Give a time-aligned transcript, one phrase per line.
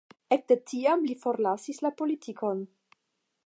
[0.35, 2.65] Ekde tiam li forlasis la politikon.